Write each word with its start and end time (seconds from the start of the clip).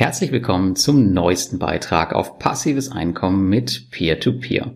Herzlich 0.00 0.32
willkommen 0.32 0.76
zum 0.76 1.12
neuesten 1.12 1.58
Beitrag 1.58 2.14
auf 2.14 2.38
passives 2.38 2.90
Einkommen 2.90 3.50
mit 3.50 3.90
Peer-to-Peer 3.90 4.64
-Peer. 4.64 4.72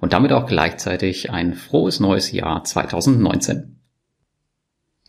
und 0.00 0.12
damit 0.12 0.32
auch 0.32 0.44
gleichzeitig 0.44 1.30
ein 1.30 1.54
frohes 1.54 1.98
neues 1.98 2.30
Jahr 2.30 2.62
2019. 2.62 3.78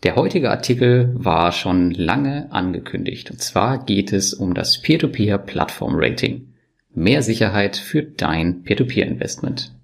Der 0.04 0.16
heutige 0.16 0.50
Artikel 0.50 1.12
war 1.12 1.52
schon 1.52 1.90
lange 1.90 2.50
angekündigt 2.50 3.30
und 3.30 3.42
zwar 3.42 3.84
geht 3.84 4.14
es 4.14 4.32
um 4.32 4.54
das 4.54 4.80
Peer-to-Peer 4.80 5.36
Plattform 5.36 5.96
Rating. 5.96 6.54
Mehr 6.94 7.20
Sicherheit 7.20 7.76
für 7.76 8.02
dein 8.02 8.62
Peer-to-Peer 8.62 9.06
Investment. 9.06 9.74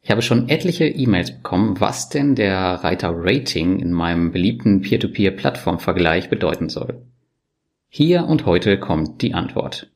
Ich 0.00 0.10
habe 0.10 0.22
schon 0.22 0.48
etliche 0.48 0.86
E-Mails 0.86 1.32
bekommen, 1.32 1.78
was 1.78 2.08
denn 2.08 2.36
der 2.36 2.56
Reiter 2.56 3.12
Rating 3.14 3.80
in 3.80 3.92
meinem 3.92 4.32
beliebten 4.32 4.80
Peer-to-Peer 4.80 5.32
Plattform-Vergleich 5.32 6.30
bedeuten 6.30 6.70
soll. 6.70 7.02
Hier 7.94 8.24
und 8.24 8.46
heute 8.46 8.78
kommt 8.78 9.20
die 9.20 9.34
Antwort. 9.34 9.90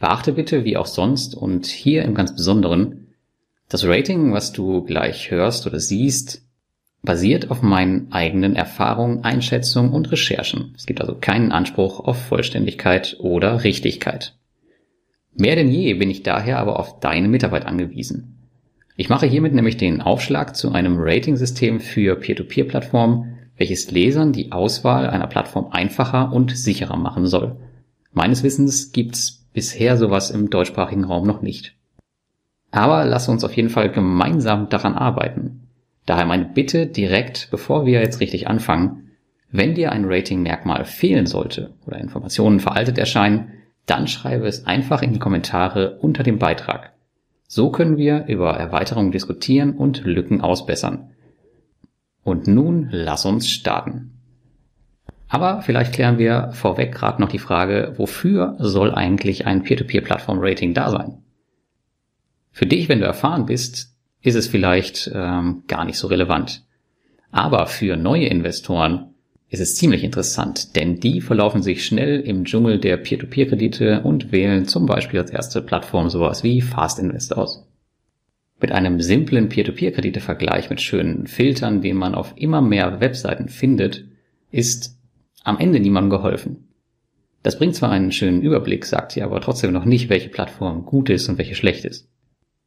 Beachte 0.00 0.32
bitte, 0.32 0.64
wie 0.64 0.76
auch 0.76 0.86
sonst 0.86 1.36
und 1.36 1.66
hier 1.66 2.02
im 2.02 2.16
ganz 2.16 2.34
Besonderen, 2.34 3.14
das 3.68 3.84
Rating, 3.84 4.32
was 4.32 4.50
du 4.50 4.82
gleich 4.82 5.30
hörst 5.30 5.64
oder 5.68 5.78
siehst, 5.78 6.42
basiert 7.00 7.52
auf 7.52 7.62
meinen 7.62 8.10
eigenen 8.10 8.56
Erfahrungen, 8.56 9.22
Einschätzungen 9.22 9.92
und 9.92 10.10
Recherchen. 10.10 10.74
Es 10.76 10.84
gibt 10.84 11.00
also 11.00 11.14
keinen 11.14 11.52
Anspruch 11.52 12.00
auf 12.00 12.20
Vollständigkeit 12.20 13.18
oder 13.20 13.62
Richtigkeit. 13.62 14.34
Mehr 15.32 15.54
denn 15.54 15.70
je 15.70 15.94
bin 15.94 16.10
ich 16.10 16.24
daher 16.24 16.58
aber 16.58 16.80
auf 16.80 16.98
deine 16.98 17.28
Mitarbeit 17.28 17.66
angewiesen. 17.66 18.48
Ich 18.96 19.10
mache 19.10 19.26
hiermit 19.26 19.54
nämlich 19.54 19.76
den 19.76 20.00
Aufschlag 20.00 20.56
zu 20.56 20.72
einem 20.72 20.96
Rating-System 20.98 21.78
für 21.78 22.16
Peer-to-Peer-Plattformen, 22.16 23.38
welches 23.62 23.92
Lesern 23.92 24.32
die 24.32 24.50
Auswahl 24.50 25.08
einer 25.08 25.28
Plattform 25.28 25.68
einfacher 25.70 26.32
und 26.32 26.50
sicherer 26.56 26.96
machen 26.96 27.28
soll. 27.28 27.54
Meines 28.12 28.42
Wissens 28.42 28.90
gibt's 28.90 29.46
bisher 29.52 29.96
sowas 29.96 30.32
im 30.32 30.50
deutschsprachigen 30.50 31.04
Raum 31.04 31.28
noch 31.28 31.42
nicht. 31.42 31.76
Aber 32.72 33.04
lass 33.04 33.28
uns 33.28 33.44
auf 33.44 33.52
jeden 33.52 33.68
Fall 33.68 33.92
gemeinsam 33.92 34.68
daran 34.68 34.94
arbeiten. 34.94 35.68
Daher 36.06 36.24
meine 36.24 36.46
Bitte 36.46 36.88
direkt, 36.88 37.52
bevor 37.52 37.86
wir 37.86 38.00
jetzt 38.00 38.18
richtig 38.18 38.48
anfangen, 38.48 39.12
wenn 39.52 39.76
dir 39.76 39.92
ein 39.92 40.06
Rating-Merkmal 40.06 40.84
fehlen 40.84 41.26
sollte 41.26 41.70
oder 41.86 41.98
Informationen 41.98 42.58
veraltet 42.58 42.98
erscheinen, 42.98 43.52
dann 43.86 44.08
schreibe 44.08 44.48
es 44.48 44.66
einfach 44.66 45.02
in 45.02 45.12
die 45.12 45.20
Kommentare 45.20 45.98
unter 46.00 46.24
dem 46.24 46.40
Beitrag. 46.40 46.94
So 47.46 47.70
können 47.70 47.96
wir 47.96 48.24
über 48.26 48.54
Erweiterungen 48.56 49.12
diskutieren 49.12 49.76
und 49.76 50.02
Lücken 50.04 50.40
ausbessern. 50.40 51.10
Und 52.24 52.46
nun 52.46 52.88
lass 52.90 53.24
uns 53.24 53.50
starten. 53.50 54.12
Aber 55.28 55.62
vielleicht 55.62 55.94
klären 55.94 56.18
wir 56.18 56.50
vorweg 56.52 56.94
gerade 56.94 57.20
noch 57.20 57.30
die 57.30 57.38
Frage, 57.38 57.94
wofür 57.96 58.56
soll 58.58 58.94
eigentlich 58.94 59.46
ein 59.46 59.62
Peer-to-Peer-Plattform-Rating 59.62 60.74
da 60.74 60.90
sein? 60.90 61.22
Für 62.50 62.66
dich, 62.66 62.88
wenn 62.88 63.00
du 63.00 63.06
erfahren 63.06 63.46
bist, 63.46 63.96
ist 64.20 64.34
es 64.34 64.46
vielleicht 64.46 65.10
ähm, 65.12 65.64
gar 65.68 65.86
nicht 65.86 65.96
so 65.96 66.06
relevant. 66.06 66.64
Aber 67.30 67.66
für 67.66 67.96
neue 67.96 68.26
Investoren 68.26 69.14
ist 69.48 69.60
es 69.60 69.74
ziemlich 69.74 70.04
interessant, 70.04 70.76
denn 70.76 71.00
die 71.00 71.20
verlaufen 71.20 71.62
sich 71.62 71.84
schnell 71.84 72.20
im 72.20 72.44
Dschungel 72.44 72.78
der 72.78 72.98
Peer-to-Peer-Kredite 72.98 74.02
und 74.02 74.32
wählen 74.32 74.66
zum 74.66 74.86
Beispiel 74.86 75.20
als 75.20 75.30
erste 75.30 75.62
Plattform 75.62 76.10
sowas 76.10 76.42
wie 76.44 76.60
Fast 76.60 76.98
Invest 76.98 77.36
aus. 77.36 77.66
Mit 78.62 78.70
einem 78.70 79.00
simplen 79.00 79.48
Peer-to-Peer-Kredite-Vergleich 79.48 80.70
mit 80.70 80.80
schönen 80.80 81.26
Filtern, 81.26 81.82
den 81.82 81.96
man 81.96 82.14
auf 82.14 82.34
immer 82.36 82.62
mehr 82.62 83.00
Webseiten 83.00 83.48
findet, 83.48 84.04
ist 84.52 84.96
am 85.42 85.58
Ende 85.58 85.80
niemandem 85.80 86.10
geholfen. 86.10 86.68
Das 87.42 87.58
bringt 87.58 87.74
zwar 87.74 87.90
einen 87.90 88.12
schönen 88.12 88.40
Überblick, 88.40 88.86
sagt 88.86 89.12
hier 89.12 89.24
aber 89.24 89.40
trotzdem 89.40 89.72
noch 89.72 89.84
nicht, 89.84 90.10
welche 90.10 90.28
Plattform 90.28 90.86
gut 90.86 91.10
ist 91.10 91.28
und 91.28 91.38
welche 91.38 91.56
schlecht 91.56 91.84
ist. 91.84 92.08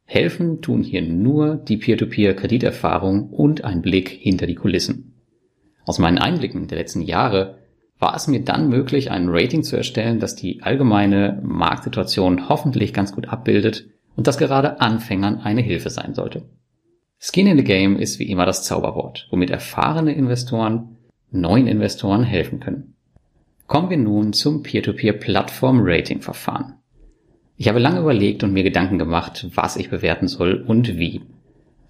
Helfen 0.04 0.60
tun 0.60 0.82
hier 0.82 1.00
nur 1.00 1.56
die 1.56 1.78
Peer-to-Peer-Krediterfahrung 1.78 3.30
und 3.30 3.64
ein 3.64 3.80
Blick 3.80 4.10
hinter 4.10 4.46
die 4.46 4.54
Kulissen. 4.54 5.14
Aus 5.86 5.98
meinen 5.98 6.18
Einblicken 6.18 6.68
der 6.68 6.76
letzten 6.76 7.00
Jahre 7.00 7.56
war 7.98 8.14
es 8.14 8.28
mir 8.28 8.44
dann 8.44 8.68
möglich, 8.68 9.10
ein 9.10 9.30
Rating 9.30 9.62
zu 9.62 9.78
erstellen, 9.78 10.20
das 10.20 10.36
die 10.36 10.62
allgemeine 10.62 11.40
Marktsituation 11.42 12.50
hoffentlich 12.50 12.92
ganz 12.92 13.14
gut 13.14 13.28
abbildet 13.28 13.86
und 14.16 14.26
das 14.26 14.38
gerade 14.38 14.80
Anfängern 14.80 15.40
eine 15.40 15.60
Hilfe 15.60 15.90
sein 15.90 16.14
sollte. 16.14 16.42
Skin 17.18 17.46
in 17.46 17.56
the 17.56 17.64
Game 17.64 17.96
ist 17.96 18.18
wie 18.18 18.30
immer 18.30 18.44
das 18.46 18.64
Zauberwort, 18.64 19.26
womit 19.30 19.50
erfahrene 19.50 20.12
Investoren 20.12 20.96
neuen 21.30 21.66
Investoren 21.66 22.22
helfen 22.22 22.60
können. 22.60 22.94
Kommen 23.66 23.90
wir 23.90 23.96
nun 23.96 24.32
zum 24.32 24.62
Peer-to-Peer-Plattform-Rating-Verfahren. 24.62 26.74
Ich 27.56 27.68
habe 27.68 27.78
lange 27.78 28.00
überlegt 28.00 28.44
und 28.44 28.52
mir 28.52 28.62
Gedanken 28.62 28.98
gemacht, 28.98 29.48
was 29.54 29.76
ich 29.76 29.88
bewerten 29.90 30.28
soll 30.28 30.62
und 30.66 30.98
wie. 30.98 31.22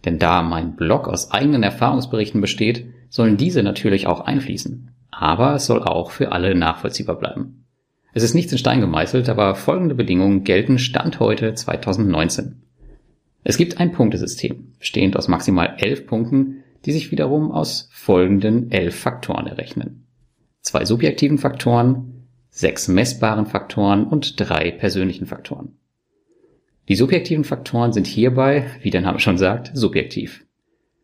Denn 0.04 0.18
da 0.18 0.42
mein 0.42 0.76
Blog 0.76 1.08
aus 1.08 1.32
eigenen 1.32 1.64
Erfahrungsberichten 1.64 2.40
besteht, 2.40 2.86
sollen 3.08 3.36
diese 3.36 3.62
natürlich 3.62 4.06
auch 4.06 4.20
einfließen. 4.20 4.90
Aber 5.10 5.54
es 5.54 5.66
soll 5.66 5.82
auch 5.82 6.12
für 6.12 6.32
alle 6.32 6.54
nachvollziehbar 6.54 7.18
bleiben. 7.18 7.65
Es 8.16 8.22
ist 8.22 8.32
nichts 8.32 8.50
in 8.50 8.56
Stein 8.56 8.80
gemeißelt, 8.80 9.28
aber 9.28 9.54
folgende 9.54 9.94
Bedingungen 9.94 10.42
gelten 10.42 10.78
Stand 10.78 11.20
heute 11.20 11.52
2019. 11.52 12.62
Es 13.44 13.58
gibt 13.58 13.78
ein 13.78 13.92
Punktesystem, 13.92 14.72
bestehend 14.78 15.18
aus 15.18 15.28
maximal 15.28 15.76
elf 15.76 16.06
Punkten, 16.06 16.64
die 16.86 16.92
sich 16.92 17.10
wiederum 17.10 17.52
aus 17.52 17.90
folgenden 17.92 18.72
elf 18.72 18.98
Faktoren 18.98 19.46
errechnen. 19.46 20.06
Zwei 20.62 20.86
subjektiven 20.86 21.36
Faktoren, 21.36 22.26
sechs 22.48 22.88
messbaren 22.88 23.44
Faktoren 23.44 24.06
und 24.06 24.40
drei 24.40 24.70
persönlichen 24.70 25.26
Faktoren. 25.26 25.76
Die 26.88 26.96
subjektiven 26.96 27.44
Faktoren 27.44 27.92
sind 27.92 28.06
hierbei, 28.06 28.64
wie 28.80 28.88
der 28.88 29.02
Name 29.02 29.20
schon 29.20 29.36
sagt, 29.36 29.72
subjektiv. 29.74 30.46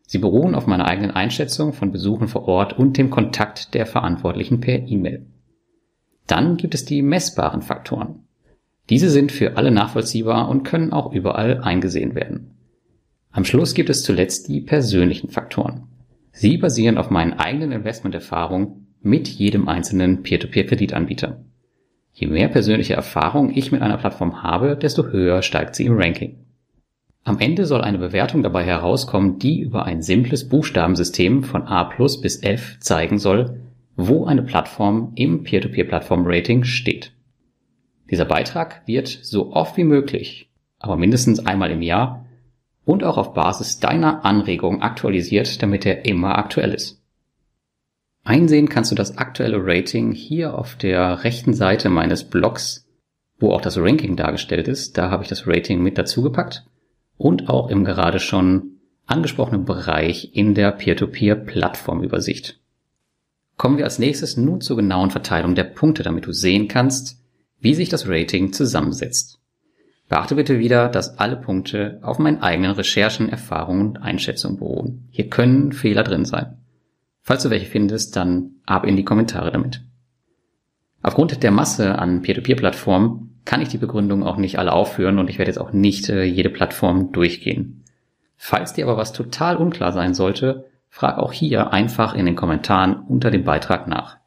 Sie 0.07 0.17
beruhen 0.17 0.55
auf 0.55 0.65
meiner 0.65 0.87
eigenen 0.87 1.11
Einschätzung 1.11 1.73
von 1.73 1.91
Besuchen 1.91 2.27
vor 2.27 2.47
Ort 2.47 2.73
und 2.73 2.97
dem 2.97 3.11
Kontakt 3.11 3.75
der 3.75 3.85
Verantwortlichen 3.85 4.61
per 4.61 4.79
E-Mail. 4.87 5.27
Dann 6.27 6.57
gibt 6.57 6.73
es 6.73 6.85
die 6.85 7.01
messbaren 7.01 7.61
Faktoren. 7.61 8.23
Diese 8.89 9.09
sind 9.09 9.31
für 9.31 9.57
alle 9.57 9.71
nachvollziehbar 9.71 10.49
und 10.49 10.63
können 10.63 10.91
auch 10.91 11.13
überall 11.13 11.61
eingesehen 11.61 12.15
werden. 12.15 12.51
Am 13.31 13.45
Schluss 13.45 13.73
gibt 13.73 13.89
es 13.89 14.03
zuletzt 14.03 14.47
die 14.47 14.61
persönlichen 14.61 15.29
Faktoren. 15.29 15.87
Sie 16.31 16.57
basieren 16.57 16.97
auf 16.97 17.09
meinen 17.09 17.33
eigenen 17.33 17.71
Investmenterfahrungen 17.71 18.87
mit 19.01 19.27
jedem 19.27 19.67
einzelnen 19.67 20.23
Peer-to-Peer-Kreditanbieter. 20.23 21.43
Je 22.13 22.27
mehr 22.27 22.47
persönliche 22.47 22.93
Erfahrung 22.93 23.51
ich 23.55 23.71
mit 23.71 23.81
einer 23.81 23.97
Plattform 23.97 24.43
habe, 24.43 24.77
desto 24.77 25.07
höher 25.07 25.41
steigt 25.41 25.75
sie 25.75 25.85
im 25.85 25.97
Ranking. 25.97 26.37
Am 27.23 27.39
Ende 27.39 27.65
soll 27.65 27.81
eine 27.81 27.97
Bewertung 27.97 28.43
dabei 28.43 28.63
herauskommen, 28.63 29.39
die 29.39 29.61
über 29.61 29.85
ein 29.85 30.01
simples 30.01 30.47
Buchstabensystem 30.49 31.43
von 31.43 31.63
A 31.63 31.85
plus 31.85 32.19
bis 32.19 32.43
F 32.43 32.77
zeigen 32.79 33.17
soll, 33.17 33.61
wo 33.95 34.25
eine 34.25 34.43
Plattform 34.43 35.11
im 35.15 35.43
Peer-to-Peer-Plattform-Rating 35.43 36.63
steht. 36.63 37.13
Dieser 38.09 38.25
Beitrag 38.25 38.87
wird 38.87 39.07
so 39.07 39.53
oft 39.53 39.77
wie 39.77 39.83
möglich, 39.83 40.49
aber 40.79 40.97
mindestens 40.97 41.45
einmal 41.45 41.71
im 41.71 41.81
Jahr 41.81 42.25
und 42.85 43.03
auch 43.03 43.17
auf 43.17 43.33
Basis 43.33 43.79
deiner 43.79 44.25
Anregung 44.25 44.81
aktualisiert, 44.81 45.61
damit 45.61 45.85
er 45.85 46.05
immer 46.05 46.37
aktuell 46.37 46.73
ist. 46.73 47.01
Einsehen 48.23 48.69
kannst 48.69 48.91
du 48.91 48.95
das 48.95 49.17
aktuelle 49.17 49.57
Rating 49.59 50.13
hier 50.13 50.57
auf 50.57 50.75
der 50.75 51.23
rechten 51.23 51.53
Seite 51.53 51.89
meines 51.89 52.23
Blogs, 52.23 52.87
wo 53.37 53.51
auch 53.51 53.61
das 53.61 53.77
Ranking 53.77 54.15
dargestellt 54.15 54.67
ist. 54.67 54.97
Da 54.97 55.09
habe 55.09 55.23
ich 55.23 55.29
das 55.29 55.45
Rating 55.45 55.81
mit 55.81 55.97
dazu 55.97 56.21
gepackt 56.21 56.65
und 57.17 57.49
auch 57.49 57.69
im 57.69 57.83
gerade 57.83 58.19
schon 58.19 58.79
angesprochenen 59.05 59.65
Bereich 59.65 60.31
in 60.33 60.53
der 60.53 60.71
Peer-to-Peer-Plattformübersicht. 60.71 62.62
Kommen 63.57 63.77
wir 63.77 63.85
als 63.85 63.99
nächstes 63.99 64.37
nun 64.37 64.61
zur 64.61 64.77
genauen 64.77 65.11
Verteilung 65.11 65.55
der 65.55 65.63
Punkte, 65.63 66.03
damit 66.03 66.25
du 66.25 66.31
sehen 66.31 66.67
kannst, 66.67 67.21
wie 67.59 67.75
sich 67.75 67.89
das 67.89 68.07
Rating 68.07 68.51
zusammensetzt. 68.51 69.39
Beachte 70.09 70.35
bitte 70.35 70.59
wieder, 70.59 70.89
dass 70.89 71.17
alle 71.17 71.37
Punkte 71.37 71.99
auf 72.01 72.19
meinen 72.19 72.41
eigenen 72.41 72.71
Recherchen, 72.71 73.29
Erfahrungen 73.29 73.89
und 73.89 73.97
Einschätzungen 73.97 74.59
beruhen. 74.59 75.07
Hier 75.11 75.29
können 75.29 75.71
Fehler 75.71 76.03
drin 76.03 76.25
sein. 76.25 76.57
Falls 77.21 77.43
du 77.43 77.49
welche 77.49 77.67
findest, 77.67 78.15
dann 78.15 78.57
ab 78.65 78.85
in 78.85 78.97
die 78.97 79.05
Kommentare 79.05 79.51
damit. 79.51 79.81
Aufgrund 81.01 81.41
der 81.41 81.51
Masse 81.51 81.97
an 81.97 82.21
Peer-to-Peer-Plattformen 82.21 83.39
kann 83.45 83.61
ich 83.61 83.69
die 83.69 83.77
Begründung 83.77 84.23
auch 84.23 84.37
nicht 84.37 84.59
alle 84.59 84.73
aufführen 84.73 85.19
und 85.19 85.29
ich 85.29 85.37
werde 85.37 85.49
jetzt 85.49 85.57
auch 85.57 85.73
nicht 85.73 86.09
äh, 86.09 86.23
jede 86.23 86.49
Plattform 86.49 87.11
durchgehen. 87.11 87.83
Falls 88.35 88.73
dir 88.73 88.85
aber 88.85 88.97
was 88.97 89.13
total 89.13 89.57
unklar 89.57 89.93
sein 89.93 90.13
sollte, 90.13 90.65
Frag 90.95 91.17
auch 91.17 91.33
hier 91.33 91.73
einfach 91.73 92.13
in 92.13 92.27
den 92.27 92.35
Kommentaren 92.35 92.93
unter 93.07 93.31
dem 93.31 93.43
Beitrag 93.43 93.87
nach. 93.87 94.19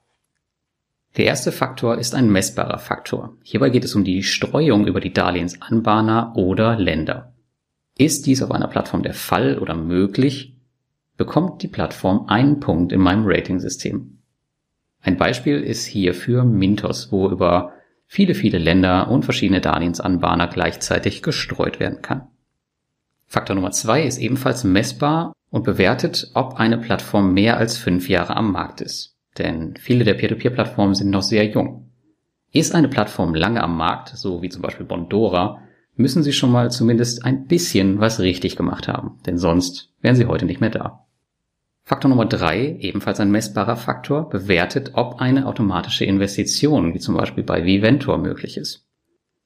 Der 1.16 1.24
erste 1.24 1.52
Faktor 1.52 1.96
ist 1.96 2.12
ein 2.12 2.28
messbarer 2.28 2.80
Faktor. 2.80 3.36
Hierbei 3.44 3.70
geht 3.70 3.84
es 3.84 3.94
um 3.94 4.02
die 4.02 4.24
Streuung 4.24 4.88
über 4.88 4.98
die 4.98 5.12
Darlehensanbahner 5.12 6.32
oder 6.34 6.74
Länder. 6.74 7.32
Ist 7.96 8.26
dies 8.26 8.42
auf 8.42 8.50
einer 8.50 8.66
Plattform 8.66 9.04
der 9.04 9.14
Fall 9.14 9.60
oder 9.60 9.76
möglich, 9.76 10.56
bekommt 11.16 11.62
die 11.62 11.68
Plattform 11.68 12.26
einen 12.26 12.58
Punkt 12.58 12.90
in 12.90 13.00
meinem 13.00 13.22
Rating-System. 13.28 14.18
Ein 15.02 15.16
Beispiel 15.16 15.60
ist 15.60 15.86
hierfür 15.86 16.42
Mintos, 16.42 17.12
wo 17.12 17.30
über 17.30 17.74
viele, 18.06 18.34
viele 18.34 18.58
Länder 18.58 19.08
und 19.08 19.24
verschiedene 19.24 19.60
Darlehensanbahner 19.60 20.48
gleichzeitig 20.48 21.22
gestreut 21.22 21.78
werden 21.78 22.02
kann. 22.02 22.26
Faktor 23.28 23.54
Nummer 23.54 23.70
zwei 23.70 24.02
ist 24.02 24.18
ebenfalls 24.18 24.64
messbar 24.64 25.32
und 25.50 25.64
bewertet, 25.64 26.30
ob 26.34 26.54
eine 26.54 26.78
Plattform 26.78 27.34
mehr 27.34 27.56
als 27.56 27.78
fünf 27.78 28.08
Jahre 28.08 28.36
am 28.36 28.52
Markt 28.52 28.80
ist. 28.80 29.16
Denn 29.38 29.74
viele 29.78 30.04
der 30.04 30.14
Peer-to-Peer-Plattformen 30.14 30.94
sind 30.94 31.10
noch 31.10 31.22
sehr 31.22 31.46
jung. 31.46 31.90
Ist 32.52 32.74
eine 32.74 32.88
Plattform 32.88 33.34
lange 33.34 33.62
am 33.62 33.76
Markt, 33.76 34.16
so 34.16 34.42
wie 34.42 34.48
zum 34.48 34.62
Beispiel 34.62 34.86
Bondora, 34.86 35.62
müssen 35.94 36.22
sie 36.22 36.32
schon 36.32 36.52
mal 36.52 36.70
zumindest 36.70 37.24
ein 37.24 37.46
bisschen 37.46 38.00
was 38.00 38.20
richtig 38.20 38.56
gemacht 38.56 38.88
haben, 38.88 39.18
denn 39.26 39.38
sonst 39.38 39.92
wären 40.00 40.16
sie 40.16 40.26
heute 40.26 40.46
nicht 40.46 40.60
mehr 40.60 40.70
da. 40.70 41.06
Faktor 41.82 42.08
Nummer 42.08 42.26
drei, 42.26 42.76
ebenfalls 42.80 43.20
ein 43.20 43.30
messbarer 43.30 43.76
Faktor, 43.76 44.28
bewertet, 44.28 44.92
ob 44.94 45.20
eine 45.20 45.46
automatische 45.46 46.04
Investition, 46.04 46.94
wie 46.94 46.98
zum 46.98 47.14
Beispiel 47.14 47.44
bei 47.44 47.64
Viventor, 47.64 48.18
möglich 48.18 48.56
ist. 48.56 48.86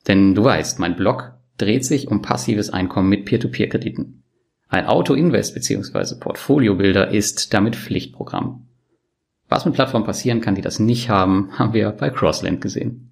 Denn 0.08 0.35
du 0.35 0.44
weißt, 0.44 0.79
mein 0.79 0.97
Blog 0.97 1.35
dreht 1.58 1.85
sich 1.85 2.08
um 2.08 2.23
passives 2.23 2.70
Einkommen 2.70 3.11
mit 3.11 3.26
Peer-to-Peer-Krediten. 3.26 4.23
Ein 4.70 4.87
Auto-Invest 4.87 5.55
bzw. 5.55 6.19
Portfolio-Builder 6.19 7.11
ist 7.11 7.52
damit 7.52 7.76
Pflichtprogramm. 7.76 8.67
Was 9.49 9.67
mit 9.67 9.75
Plattformen 9.75 10.06
passieren 10.06 10.40
kann, 10.40 10.55
die 10.55 10.62
das 10.62 10.78
nicht 10.78 11.11
haben, 11.11 11.50
haben 11.58 11.75
wir 11.75 11.90
bei 11.90 12.08
Crossland 12.08 12.62
gesehen. 12.62 13.11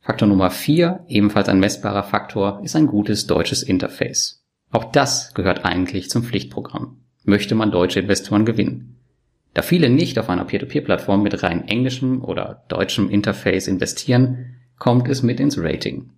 Faktor 0.00 0.28
Nummer 0.28 0.50
vier, 0.50 1.04
ebenfalls 1.08 1.48
ein 1.48 1.58
messbarer 1.58 2.04
Faktor, 2.04 2.60
ist 2.62 2.76
ein 2.76 2.86
gutes 2.86 3.26
deutsches 3.26 3.62
Interface. 3.62 4.44
Auch 4.70 4.84
das 4.84 5.34
gehört 5.34 5.64
eigentlich 5.64 6.10
zum 6.10 6.22
Pflichtprogramm 6.22 7.00
möchte 7.24 7.54
man 7.54 7.70
deutsche 7.70 8.00
Investoren 8.00 8.44
gewinnen. 8.44 8.96
Da 9.54 9.62
viele 9.62 9.88
nicht 9.88 10.18
auf 10.18 10.28
einer 10.28 10.44
Peer-to-Peer-Plattform 10.44 11.22
mit 11.22 11.42
rein 11.42 11.66
englischem 11.68 12.22
oder 12.22 12.64
deutschem 12.68 13.08
Interface 13.08 13.68
investieren, 13.68 14.56
kommt 14.78 15.08
es 15.08 15.22
mit 15.22 15.40
ins 15.40 15.58
Rating. 15.58 16.10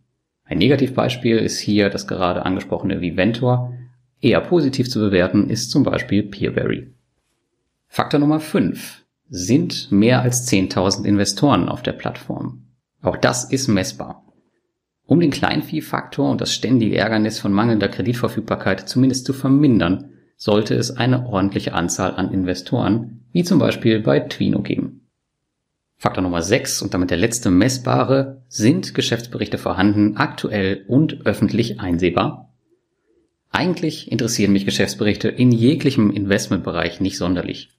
Ein 0.44 0.58
Negativbeispiel 0.58 1.38
ist 1.38 1.58
hier 1.58 1.90
das 1.90 2.06
gerade 2.06 2.44
angesprochene 2.44 3.00
Viventor. 3.00 3.75
Eher 4.26 4.40
positiv 4.40 4.90
zu 4.90 4.99
bewerten 4.99 5.49
ist 5.50 5.70
zum 5.70 5.84
Beispiel 5.84 6.25
Peerberry. 6.25 6.93
Faktor 7.87 8.19
Nummer 8.19 8.40
5. 8.40 9.05
Sind 9.28 9.93
mehr 9.93 10.20
als 10.20 10.50
10.000 10.50 11.05
Investoren 11.05 11.69
auf 11.69 11.81
der 11.81 11.93
Plattform. 11.93 12.64
Auch 13.02 13.17
das 13.17 13.44
ist 13.52 13.69
messbar. 13.69 14.26
Um 15.05 15.20
den 15.20 15.31
Kleinviehfaktor 15.31 16.28
und 16.28 16.40
das 16.40 16.52
ständige 16.52 16.96
Ärgernis 16.96 17.38
von 17.38 17.52
mangelnder 17.52 17.87
Kreditverfügbarkeit 17.87 18.88
zumindest 18.88 19.26
zu 19.26 19.32
vermindern, 19.32 20.11
sollte 20.37 20.75
es 20.75 20.90
eine 20.90 21.26
ordentliche 21.26 21.72
Anzahl 21.72 22.17
an 22.17 22.32
Investoren, 22.32 23.26
wie 23.31 23.44
zum 23.44 23.61
Beispiel 23.61 24.00
bei 24.00 24.19
Twino 24.19 24.61
geben. 24.61 25.06
Faktor 25.99 26.25
Nummer 26.25 26.43
6 26.43 26.82
und 26.82 26.94
damit 26.94 27.12
der 27.12 27.19
letzte 27.19 27.52
messbare, 27.52 28.43
sind 28.49 28.93
Geschäftsberichte 28.93 29.56
vorhanden, 29.56 30.17
aktuell 30.17 30.84
und 30.88 31.25
öffentlich 31.26 31.79
einsehbar? 31.79 32.45
Eigentlich 33.50 34.10
interessieren 34.10 34.52
mich 34.52 34.64
Geschäftsberichte 34.64 35.28
in 35.28 35.52
jeglichem 35.52 36.10
Investmentbereich 36.10 37.00
nicht 37.00 37.19
sonderlich. 37.19 37.70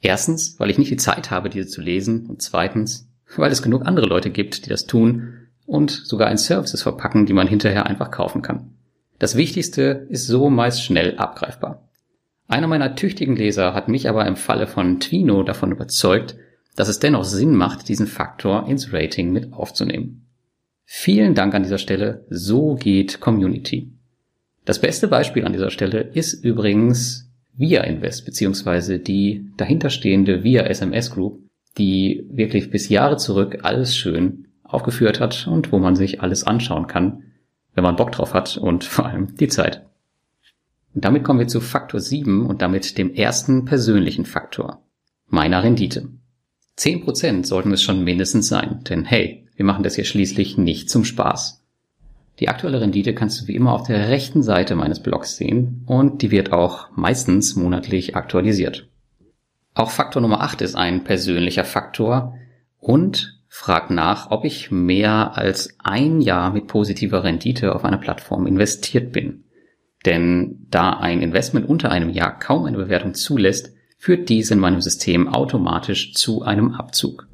Erstens, 0.00 0.58
weil 0.58 0.70
ich 0.70 0.78
nicht 0.78 0.90
die 0.90 0.96
Zeit 0.96 1.30
habe, 1.30 1.48
diese 1.48 1.66
zu 1.66 1.80
lesen 1.80 2.26
und 2.26 2.42
zweitens, 2.42 3.08
weil 3.36 3.52
es 3.52 3.62
genug 3.62 3.86
andere 3.86 4.06
Leute 4.06 4.30
gibt, 4.30 4.66
die 4.66 4.70
das 4.70 4.86
tun 4.86 5.48
und 5.66 5.90
sogar 5.90 6.28
ein 6.28 6.38
Services 6.38 6.82
verpacken, 6.82 7.26
die 7.26 7.32
man 7.32 7.48
hinterher 7.48 7.86
einfach 7.86 8.10
kaufen 8.10 8.42
kann. 8.42 8.74
Das 9.18 9.36
Wichtigste 9.36 10.06
ist 10.10 10.26
so 10.26 10.50
meist 10.50 10.82
schnell 10.82 11.16
abgreifbar. 11.16 11.88
Einer 12.48 12.66
meiner 12.66 12.94
tüchtigen 12.94 13.36
Leser 13.36 13.72
hat 13.72 13.88
mich 13.88 14.08
aber 14.08 14.26
im 14.26 14.36
Falle 14.36 14.66
von 14.66 15.00
Twino 15.00 15.42
davon 15.42 15.72
überzeugt, 15.72 16.36
dass 16.76 16.88
es 16.88 16.98
dennoch 16.98 17.24
Sinn 17.24 17.54
macht, 17.54 17.88
diesen 17.88 18.06
Faktor 18.06 18.68
ins 18.68 18.92
Rating 18.92 19.32
mit 19.32 19.52
aufzunehmen. 19.52 20.26
Vielen 20.84 21.34
Dank 21.34 21.54
an 21.54 21.62
dieser 21.62 21.78
Stelle. 21.78 22.26
So 22.28 22.74
geht 22.74 23.20
Community. 23.20 23.92
Das 24.64 24.80
beste 24.80 25.08
Beispiel 25.08 25.44
an 25.44 25.52
dieser 25.52 25.70
Stelle 25.70 26.00
ist 26.00 26.44
übrigens 26.44 27.30
Via 27.56 27.82
Invest 27.82 28.24
beziehungsweise 28.24 28.98
die 28.98 29.46
dahinterstehende 29.56 30.42
Via 30.42 30.62
SMS 30.64 31.10
Group, 31.10 31.40
die 31.78 32.26
wirklich 32.30 32.70
bis 32.70 32.88
Jahre 32.88 33.16
zurück 33.16 33.58
alles 33.62 33.96
schön 33.96 34.48
aufgeführt 34.62 35.20
hat 35.20 35.46
und 35.46 35.70
wo 35.70 35.78
man 35.78 35.96
sich 35.96 36.20
alles 36.20 36.44
anschauen 36.44 36.86
kann, 36.86 37.22
wenn 37.74 37.84
man 37.84 37.96
Bock 37.96 38.12
drauf 38.12 38.34
hat 38.34 38.56
und 38.56 38.84
vor 38.84 39.06
allem 39.06 39.36
die 39.36 39.48
Zeit. 39.48 39.84
Und 40.94 41.04
damit 41.04 41.24
kommen 41.24 41.40
wir 41.40 41.48
zu 41.48 41.60
Faktor 41.60 42.00
7 42.00 42.46
und 42.46 42.62
damit 42.62 42.98
dem 42.98 43.12
ersten 43.12 43.64
persönlichen 43.64 44.24
Faktor, 44.24 44.82
meiner 45.28 45.62
Rendite. 45.62 46.08
10% 46.78 47.44
sollten 47.44 47.72
es 47.72 47.82
schon 47.82 48.02
mindestens 48.02 48.48
sein, 48.48 48.82
denn 48.88 49.04
hey, 49.04 49.46
wir 49.56 49.64
machen 49.64 49.84
das 49.84 49.94
hier 49.94 50.04
schließlich 50.04 50.56
nicht 50.56 50.90
zum 50.90 51.04
Spaß. 51.04 51.63
Die 52.40 52.48
aktuelle 52.48 52.80
Rendite 52.80 53.14
kannst 53.14 53.40
du 53.40 53.46
wie 53.46 53.54
immer 53.54 53.72
auf 53.72 53.86
der 53.86 54.08
rechten 54.08 54.42
Seite 54.42 54.74
meines 54.74 55.00
Blogs 55.00 55.36
sehen 55.36 55.82
und 55.86 56.22
die 56.22 56.30
wird 56.30 56.52
auch 56.52 56.88
meistens 56.96 57.54
monatlich 57.54 58.16
aktualisiert. 58.16 58.88
Auch 59.74 59.90
Faktor 59.90 60.22
Nummer 60.22 60.40
8 60.40 60.62
ist 60.62 60.74
ein 60.74 61.04
persönlicher 61.04 61.64
Faktor 61.64 62.34
und 62.78 63.40
fragt 63.48 63.90
nach, 63.90 64.30
ob 64.30 64.44
ich 64.44 64.72
mehr 64.72 65.36
als 65.36 65.76
ein 65.78 66.20
Jahr 66.20 66.52
mit 66.52 66.66
positiver 66.66 67.22
Rendite 67.22 67.74
auf 67.74 67.84
einer 67.84 67.98
Plattform 67.98 68.46
investiert 68.46 69.12
bin. 69.12 69.44
Denn 70.04 70.66
da 70.70 70.90
ein 70.90 71.22
Investment 71.22 71.68
unter 71.68 71.90
einem 71.90 72.10
Jahr 72.10 72.38
kaum 72.38 72.64
eine 72.64 72.76
Bewertung 72.76 73.14
zulässt, 73.14 73.72
führt 73.96 74.28
dies 74.28 74.50
in 74.50 74.58
meinem 74.58 74.80
System 74.80 75.28
automatisch 75.28 76.14
zu 76.14 76.42
einem 76.42 76.72
Abzug. 76.72 77.28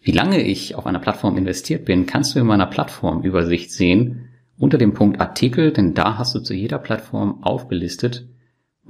Wie 0.00 0.12
lange 0.12 0.40
ich 0.40 0.74
auf 0.74 0.86
einer 0.86 0.98
Plattform 0.98 1.36
investiert 1.36 1.84
bin, 1.84 2.06
kannst 2.06 2.34
du 2.34 2.40
in 2.40 2.46
meiner 2.46 2.66
Plattformübersicht 2.66 3.70
sehen 3.70 4.28
unter 4.58 4.78
dem 4.78 4.94
Punkt 4.94 5.20
Artikel, 5.20 5.72
denn 5.72 5.94
da 5.94 6.18
hast 6.18 6.34
du 6.34 6.40
zu 6.40 6.54
jeder 6.54 6.78
Plattform 6.78 7.42
aufgelistet 7.42 8.26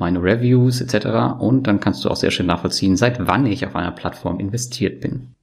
meine 0.01 0.23
Reviews 0.23 0.81
etc. 0.81 1.39
Und 1.39 1.67
dann 1.67 1.79
kannst 1.79 2.05
du 2.05 2.09
auch 2.09 2.17
sehr 2.17 2.31
schön 2.31 2.47
nachvollziehen, 2.47 2.97
seit 2.97 3.27
wann 3.27 3.47
ich 3.47 3.67
auf 3.67 3.77
einer 3.77 3.93
Plattform 3.93 4.41
investiert 4.41 5.01
bin. 5.01 5.35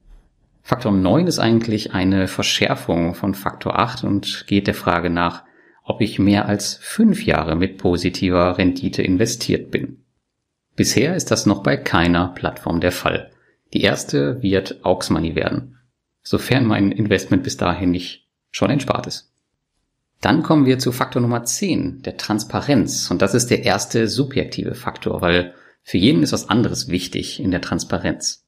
Faktor 0.64 0.92
9 0.92 1.28
ist 1.28 1.40
eigentlich 1.40 1.94
eine 1.94 2.28
Verschärfung 2.28 3.13
von 3.13 3.36
Faktor 3.36 3.80
8 3.80 4.04
und 4.04 4.46
geht 4.48 4.68
der 4.68 4.74
Frage 4.74 5.10
nach, 5.10 5.44
ob 5.84 6.02
ich 6.02 6.20
mehr 6.20 6.48
als 6.48 6.78
fünf 6.81 7.25
Jahre 7.25 7.56
mit 7.56 7.78
positiver 7.78 8.58
Rendite 8.58 9.01
investiert 9.01 9.72
bin. 9.72 10.03
Bisher 10.75 11.15
ist 11.15 11.32
das 11.32 11.46
noch 11.46 11.63
bei 11.63 11.77
keiner 11.77 12.30
Plattform 12.30 12.82
der 12.82 12.91
Fall. 12.91 13.26
Die 13.74 13.81
erste 13.81 14.41
wird 14.41 14.86
Auxmoney 14.86 15.36
werden, 15.36 15.77
sofern 16.24 16.65
mein 16.65 16.91
Investment 16.91 17.43
bis 17.43 17.57
dahin 17.57 17.91
nicht 17.91 18.27
schon 18.51 18.69
entspart 18.69 19.07
ist. 19.07 19.31
Dann 20.21 20.41
kommen 20.41 20.65
wir 20.65 20.79
zu 20.79 20.91
Faktor 20.91 21.21
Nummer 21.21 21.43
10, 21.43 22.01
der 22.01 22.17
Transparenz. 22.17 23.12
Und 23.12 23.21
das 23.21 23.36
ist 23.36 23.51
der 23.51 23.63
erste 23.63 24.07
subjektive 24.07 24.74
Faktor, 24.74 25.21
weil 25.21 25.53
für 25.83 25.97
jeden 25.97 26.24
ist 26.24 26.33
was 26.33 26.50
anderes 26.50 26.89
wichtig 26.89 27.39
in 27.39 27.51
der 27.51 27.62
Transparenz. 27.62 28.45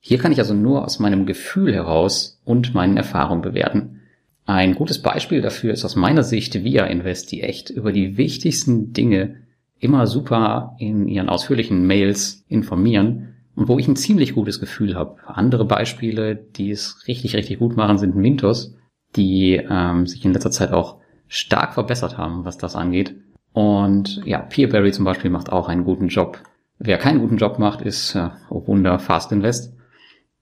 Hier 0.00 0.18
kann 0.18 0.32
ich 0.32 0.40
also 0.40 0.52
nur 0.52 0.84
aus 0.84 0.98
meinem 0.98 1.26
Gefühl 1.26 1.72
heraus 1.72 2.40
und 2.44 2.74
meinen 2.74 2.96
Erfahrungen 2.96 3.42
bewerten. 3.42 4.00
Ein 4.46 4.74
gutes 4.74 5.00
Beispiel 5.00 5.40
dafür 5.40 5.72
ist 5.72 5.84
aus 5.84 5.94
meiner 5.94 6.24
Sicht 6.24 6.64
Via 6.64 6.86
Invest, 6.86 7.30
die 7.30 7.42
echt 7.42 7.70
über 7.70 7.92
die 7.92 8.16
wichtigsten 8.16 8.92
Dinge 8.92 9.36
immer 9.78 10.08
super 10.08 10.74
in 10.80 11.06
ihren 11.06 11.28
ausführlichen 11.28 11.86
Mails 11.86 12.44
informieren 12.48 13.31
und 13.54 13.68
wo 13.68 13.78
ich 13.78 13.88
ein 13.88 13.96
ziemlich 13.96 14.34
gutes 14.34 14.60
Gefühl 14.60 14.94
habe. 14.94 15.16
Andere 15.26 15.64
Beispiele, 15.64 16.36
die 16.36 16.70
es 16.70 17.06
richtig, 17.06 17.36
richtig 17.36 17.58
gut 17.58 17.76
machen, 17.76 17.98
sind 17.98 18.16
Mintos, 18.16 18.74
die 19.16 19.54
ähm, 19.68 20.06
sich 20.06 20.24
in 20.24 20.32
letzter 20.32 20.50
Zeit 20.50 20.72
auch 20.72 20.98
stark 21.28 21.74
verbessert 21.74 22.18
haben, 22.18 22.44
was 22.44 22.58
das 22.58 22.76
angeht. 22.76 23.14
Und 23.52 24.22
ja, 24.24 24.38
Peerberry 24.38 24.92
zum 24.92 25.04
Beispiel 25.04 25.30
macht 25.30 25.52
auch 25.52 25.68
einen 25.68 25.84
guten 25.84 26.08
Job. 26.08 26.42
Wer 26.78 26.98
keinen 26.98 27.20
guten 27.20 27.36
Job 27.36 27.58
macht, 27.58 27.82
ist, 27.82 28.14
äh, 28.14 28.30
oh 28.48 28.66
Wunder, 28.66 28.98
Fast 28.98 29.32
Invest. 29.32 29.74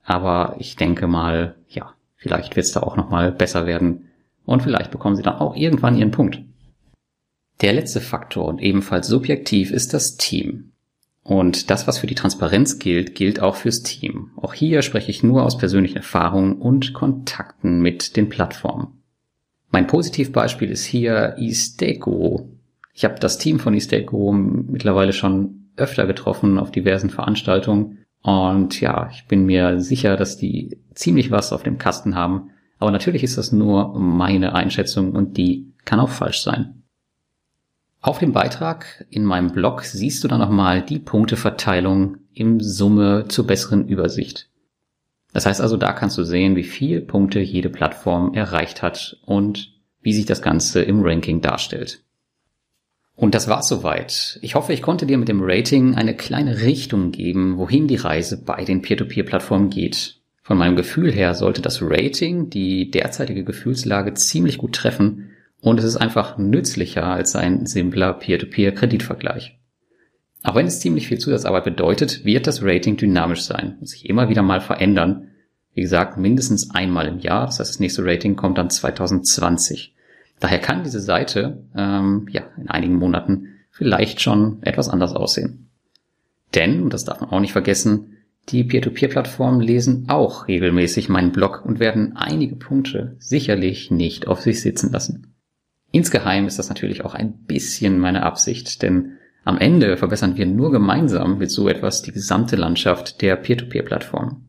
Aber 0.05 0.57
ich 0.59 0.77
denke 0.77 1.07
mal, 1.07 1.57
ja, 1.69 1.95
vielleicht 2.17 2.57
wird 2.57 2.67
es 2.67 2.73
da 2.73 2.81
auch 2.81 2.97
nochmal 2.97 3.33
besser 3.33 3.67
werden. 3.67 4.09
Und 4.45 4.63
vielleicht 4.63 4.91
bekommen 4.91 5.17
sie 5.17 5.23
dann 5.23 5.37
auch 5.37 5.55
irgendwann 5.55 5.97
ihren 5.97 6.11
Punkt. 6.11 6.43
Der 7.61 7.73
letzte 7.73 8.01
Faktor 8.01 8.47
und 8.47 8.61
ebenfalls 8.61 9.07
subjektiv 9.07 9.71
ist 9.71 9.93
das 9.93 10.17
Team. 10.17 10.70
Und 11.23 11.71
das, 11.71 11.87
was 11.87 11.99
für 11.99 12.07
die 12.07 12.15
Transparenz 12.15 12.79
gilt, 12.79 13.15
gilt 13.15 13.41
auch 13.41 13.57
fürs 13.57 13.83
Team. 13.83 14.31
Auch 14.37 14.55
hier 14.55 14.83
spreche 14.83 15.11
ich 15.11 15.23
nur 15.23 15.45
aus 15.45 15.59
persönlichen 15.59 15.99
Erfahrungen 15.99 16.55
und 16.55 16.93
Kontakten 16.93 17.81
mit 17.81 18.17
den 18.17 18.29
Plattformen. 18.29 19.03
Mein 19.71 19.87
Positivbeispiel 19.87 20.71
ist 20.71 20.85
hier 20.85 21.37
Isteco. 21.39 22.49
Ich 22.95 23.05
habe 23.05 23.21
das 23.21 23.39
Team 23.39 23.61
von 23.61 23.75
Isteco 23.75 24.33
mittlerweile 24.33 25.13
schon 25.13 25.71
öfter 25.77 26.07
getroffen 26.07 26.59
auf 26.59 26.73
diversen 26.73 27.11
Veranstaltungen 27.11 27.99
und 28.23 28.81
ja, 28.81 29.09
ich 29.13 29.27
bin 29.27 29.47
mir 29.47 29.81
sicher, 29.81 30.17
dass 30.17 30.37
die 30.37 30.79
ziemlich 30.95 31.31
was 31.31 31.53
auf 31.53 31.63
dem 31.63 31.79
Kasten 31.79 32.15
haben. 32.15 32.51
Aber 32.79 32.91
natürlich 32.91 33.23
ist 33.23 33.39
das 33.39 33.53
nur 33.53 33.99
meine 33.99 34.55
Einschätzung 34.55 35.13
und 35.13 35.37
die 35.37 35.73
kann 35.85 36.01
auch 36.01 36.09
falsch 36.09 36.43
sein. 36.43 36.80
Auf 38.03 38.19
dem 38.19 38.33
Beitrag 38.33 39.05
in 39.11 39.25
meinem 39.25 39.53
Blog 39.53 39.85
siehst 39.85 40.25
du 40.25 40.29
dann 40.29 40.41
nochmal 40.41 40.81
die 40.81 40.99
Punkteverteilung 40.99 42.17
im 42.33 42.61
Summe 42.61 43.27
zur 43.29 43.47
besseren 43.47 43.87
Übersicht. 43.89 44.49
Das 45.35 45.45
heißt 45.45 45.61
also, 45.61 45.77
da 45.77 45.93
kannst 45.93 46.17
du 46.17 46.25
sehen, 46.25 46.57
wie 46.57 46.65
viel 46.65 47.03
Punkte 47.03 47.41
jede 47.41 47.69
Plattform 47.69 48.33
erreicht 48.33 48.81
hat 48.81 49.19
und 49.27 49.75
wie 50.01 50.15
sich 50.15 50.25
das 50.25 50.41
Ganze 50.41 50.81
im 50.81 51.03
Ranking 51.03 51.43
darstellt. 51.43 52.03
Und 53.15 53.35
das 53.35 53.49
war's 53.49 53.69
soweit. 53.69 54.39
Ich 54.41 54.55
hoffe, 54.55 54.73
ich 54.73 54.81
konnte 54.81 55.05
dir 55.05 55.19
mit 55.19 55.29
dem 55.29 55.43
Rating 55.43 55.95
eine 55.95 56.17
kleine 56.17 56.63
Richtung 56.63 57.13
geben, 57.13 57.59
wohin 57.59 57.87
die 57.87 57.97
Reise 57.97 58.43
bei 58.43 58.65
den 58.65 58.81
Peer-to-Peer-Plattformen 58.81 59.69
geht. 59.69 60.17
Von 60.43 60.57
meinem 60.57 60.75
Gefühl 60.75 61.13
her 61.13 61.35
sollte 61.35 61.61
das 61.61 61.83
Rating 61.83 62.49
die 62.49 62.91
derzeitige 62.91 63.45
Gefühlslage 63.45 64.15
ziemlich 64.15 64.57
gut 64.57 64.75
treffen 64.75 65.30
und 65.61 65.79
es 65.79 65.85
ist 65.85 65.97
einfach 65.97 66.39
nützlicher 66.39 67.05
als 67.05 67.37
ein 67.37 67.67
simpler 67.67 68.15
Peer-to-Peer-Kreditvergleich. 68.15 69.59
Auch 70.43 70.55
wenn 70.55 70.67
es 70.67 70.81
ziemlich 70.81 71.07
viel 71.07 71.19
Zusatzarbeit 71.19 71.65
bedeutet, 71.65 72.25
wird 72.25 72.47
das 72.47 72.63
Rating 72.63 72.97
dynamisch 72.97 73.43
sein 73.43 73.77
und 73.79 73.87
sich 73.87 74.09
immer 74.09 74.29
wieder 74.31 74.43
mal 74.43 74.61
verändern. 74.61 75.29
Wie 75.75 75.83
gesagt, 75.83 76.17
mindestens 76.17 76.71
einmal 76.71 77.07
im 77.07 77.19
Jahr. 77.19 77.47
Das 77.47 77.61
heißt, 77.61 77.71
das 77.71 77.81
nächste 77.81 78.05
Rating 78.05 78.37
kommt 78.37 78.57
dann 78.57 78.71
2020. 78.71 79.95
Daher 80.41 80.59
kann 80.59 80.83
diese 80.83 81.01
Seite 81.01 81.63
ähm, 81.77 82.27
ja 82.31 82.43
in 82.57 82.71
einigen 82.71 82.97
Monaten 82.97 83.49
vielleicht 83.71 84.23
schon 84.23 84.63
etwas 84.63 84.89
anders 84.89 85.15
aussehen. 85.15 85.69
Denn, 86.55 86.83
und 86.83 86.95
das 86.95 87.05
darf 87.05 87.21
man 87.21 87.31
auch 87.31 87.41
nicht 87.41 87.53
vergessen, 87.53 88.17
die 88.49 88.65
Peer-to-Peer-Plattformen 88.65 89.61
lesen 89.61 90.07
auch 90.09 90.49
regelmäßig 90.49 91.11
meinen 91.11 91.31
Blog 91.31 91.63
und 91.65 91.79
werden 91.79 92.17
einige 92.17 92.57
Punkte 92.57 93.15
sicherlich 93.19 93.91
nicht 93.91 94.27
auf 94.27 94.41
sich 94.41 94.63
sitzen 94.63 94.91
lassen. 94.91 95.30
Insgeheim 95.93 96.47
ist 96.47 96.59
das 96.59 96.69
natürlich 96.69 97.05
auch 97.05 97.15
ein 97.15 97.33
bisschen 97.45 97.99
meine 97.99 98.23
Absicht, 98.23 98.83
denn 98.83 99.19
am 99.45 99.59
Ende 99.59 99.97
verbessern 99.97 100.37
wir 100.37 100.47
nur 100.47 100.71
gemeinsam 100.71 101.39
mit 101.39 101.51
so 101.51 101.69
etwas 101.69 102.03
die 102.03 102.13
gesamte 102.13 102.57
Landschaft 102.57 103.23
der 103.23 103.37
Peer-to-Peer-Plattform. 103.37 104.45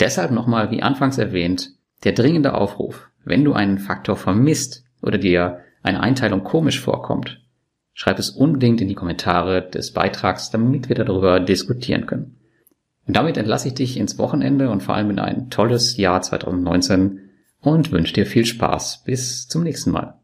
Deshalb 0.00 0.30
nochmal, 0.30 0.70
wie 0.70 0.82
anfangs 0.82 1.18
erwähnt, 1.18 1.70
der 2.04 2.12
dringende 2.12 2.54
Aufruf, 2.54 3.10
wenn 3.24 3.44
du 3.44 3.52
einen 3.52 3.78
Faktor 3.78 4.16
vermisst 4.16 4.84
oder 5.02 5.18
dir 5.18 5.60
eine 5.82 6.00
Einteilung 6.00 6.44
komisch 6.44 6.80
vorkommt, 6.80 7.42
schreib 7.92 8.18
es 8.18 8.30
unbedingt 8.30 8.80
in 8.80 8.88
die 8.88 8.94
Kommentare 8.94 9.62
des 9.62 9.92
Beitrags, 9.92 10.50
damit 10.50 10.88
wir 10.88 10.96
darüber 10.96 11.40
diskutieren 11.40 12.06
können. 12.06 12.36
Und 13.06 13.16
damit 13.16 13.36
entlasse 13.36 13.68
ich 13.68 13.74
dich 13.74 13.96
ins 13.96 14.18
Wochenende 14.18 14.68
und 14.70 14.82
vor 14.82 14.96
allem 14.96 15.10
in 15.10 15.18
ein 15.18 15.48
tolles 15.50 15.96
Jahr 15.96 16.20
2019 16.20 17.20
und 17.60 17.92
wünsche 17.92 18.14
dir 18.14 18.26
viel 18.26 18.44
Spaß. 18.44 19.04
Bis 19.04 19.46
zum 19.46 19.62
nächsten 19.62 19.92
Mal. 19.92 20.18